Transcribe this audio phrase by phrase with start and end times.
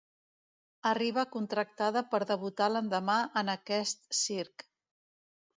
[0.91, 4.71] Arriba contractada per debutar l'endemà en aquest circ.